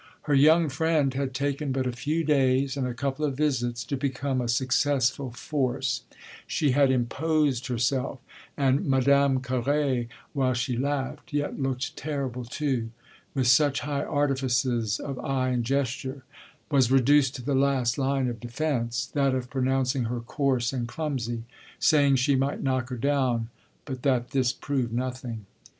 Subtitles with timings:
[0.23, 3.95] Her young friend had taken but a few days and a couple of visits to
[3.95, 6.01] become a successful force;
[6.47, 8.17] she had imposed herself,
[8.57, 12.89] and Madame Carré, while she laughed yet looked terrible too,
[13.35, 16.23] with such high artifices of eye and gesture
[16.71, 21.43] was reduced to the last line of defence; that of pronouncing her coarse and clumsy,
[21.77, 23.49] saying she might knock her down,
[23.85, 25.45] but that this proved nothing.